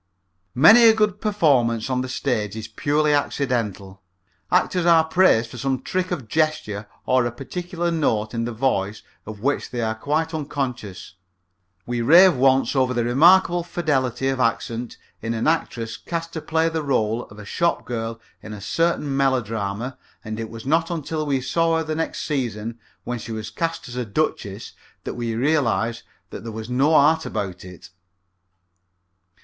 [0.55, 4.01] Many a good performance on the stage is purely accidental.
[4.51, 9.03] Actors are praised for some trick of gesture or a particular note in the voice
[9.27, 11.13] of which they are quite unconscious.
[11.85, 16.67] We raved once over the remarkable fidelity of accent in an actress cast to play
[16.67, 21.27] the rôle of a shop girl in a certain melodrama and it was not until
[21.27, 24.73] we saw her the next season, when she was cast as a duchess,
[25.03, 27.91] that we realized that there was no art about it.